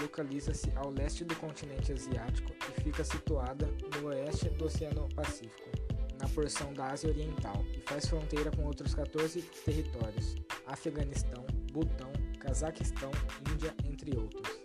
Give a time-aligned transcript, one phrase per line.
[0.00, 5.70] localiza-se ao leste do continente asiático e fica situada no oeste do Oceano Pacífico,
[6.20, 13.10] na porção da Ásia Oriental, e faz fronteira com outros 14 territórios: Afeganistão, Butão, Cazaquistão,
[13.52, 14.60] Índia, entre outros.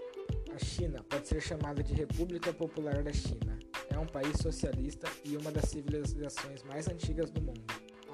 [0.54, 3.58] A China pode ser chamada de República Popular da China.
[3.90, 7.64] É um país socialista e uma das civilizações mais antigas do mundo.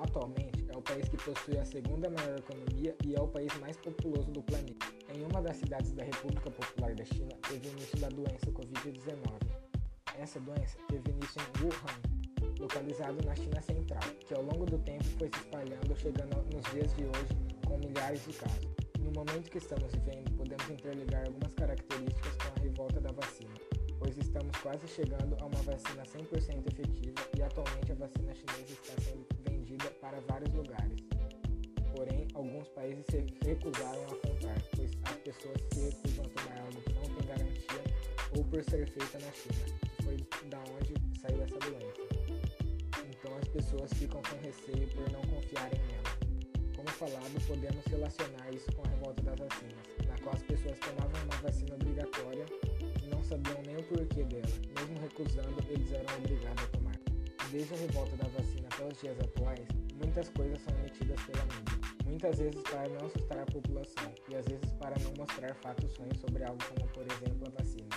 [0.02, 3.78] Atualmente, é o país que possui a segunda maior economia e é o país mais
[3.78, 4.95] populoso do planeta.
[5.16, 9.16] Em uma das cidades da República Popular da China, teve início da doença Covid-19.
[10.20, 15.06] Essa doença teve início em Wuhan, localizado na China Central, que ao longo do tempo
[15.18, 17.34] foi se espalhando, chegando nos dias de hoje
[17.66, 18.76] com milhares de casos.
[19.00, 23.56] No momento que estamos vivendo, podemos interligar algumas características com a revolta da vacina,
[23.98, 29.02] pois estamos quase chegando a uma vacina 100% efetiva e atualmente a vacina chinesa está
[29.02, 31.06] sendo vendida para vários lugares.
[31.96, 34.25] Porém, alguns países se recusaram a
[38.38, 40.18] ou por ser feita na China, que foi
[40.50, 42.02] da onde saiu essa doença.
[43.10, 46.26] Então as pessoas ficam com receio por não confiarem nela.
[46.76, 51.24] Como falado, podemos relacionar isso com a revolta das vacinas, na qual as pessoas tomavam
[51.24, 52.46] uma vacina obrigatória
[53.04, 57.00] e não sabiam nem o porquê dela, mesmo recusando, eles eram obrigados a tomar.
[57.52, 61.85] Desde a revolta da vacina até os dias atuais, muitas coisas são emitidas pela mídia,
[62.26, 66.20] muitas vezes para não assustar a população e às vezes para não mostrar fatos ruins
[66.20, 67.90] sobre algo como, por exemplo, a vacina.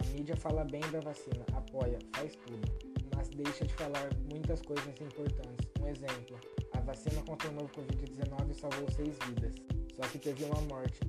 [0.00, 2.66] A mídia fala bem da vacina, apoia, faz tudo,
[3.14, 5.68] mas deixa de falar muitas coisas importantes.
[5.82, 6.40] Um exemplo,
[6.72, 9.54] a vacina contra o novo Covid-19 salvou seis vidas,
[9.94, 11.00] só que teve uma morte.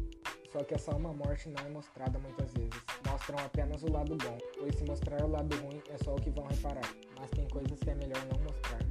[0.52, 2.82] Só que essa uma morte não é mostrada muitas vezes.
[3.10, 6.30] Mostram apenas o lado bom, pois se mostrar o lado ruim é só o que
[6.30, 8.85] vão reparar, mas tem coisas que é melhor não mostrar.